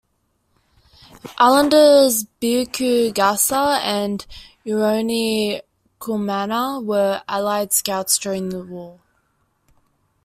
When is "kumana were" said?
5.99-7.21